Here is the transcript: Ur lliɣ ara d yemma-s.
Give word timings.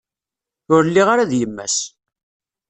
Ur 0.73 0.81
lliɣ 0.87 1.07
ara 1.13 1.29
d 1.29 1.31
yemma-s. 1.39 1.77